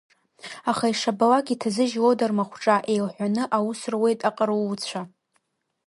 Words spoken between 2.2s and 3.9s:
рмахәҿа еилҳәаны аус